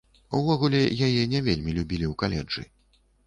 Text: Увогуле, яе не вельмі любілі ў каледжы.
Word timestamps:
Увогуле, 0.37 0.79
яе 1.09 1.23
не 1.35 1.41
вельмі 1.49 1.75
любілі 1.77 2.05
ў 2.09 2.13
каледжы. 2.25 2.65